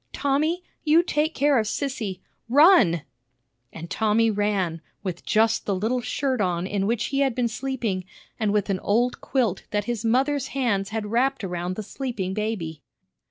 Tommy? 0.13 0.63
you 0.83 1.03
take 1.03 1.35
care 1.35 1.59
of 1.59 1.67
Sissy! 1.67 2.21
Run!" 2.49 3.03
And 3.71 3.87
Tommy 3.87 4.31
ran, 4.31 4.81
with 5.03 5.23
just 5.23 5.67
the 5.67 5.75
little 5.75 6.01
shirt 6.01 6.41
on 6.41 6.65
in 6.65 6.87
which 6.87 7.05
he 7.13 7.19
had 7.19 7.35
been 7.35 7.47
sleeping, 7.47 8.05
and 8.39 8.51
with 8.51 8.71
an 8.71 8.79
old 8.79 9.21
quilt 9.21 9.61
that 9.69 9.85
his 9.85 10.03
mother's 10.03 10.47
hands 10.57 10.89
had 10.89 11.05
wrapped 11.11 11.43
around 11.43 11.75
the 11.75 11.83
sleeping 11.83 12.33
baby. 12.33 12.81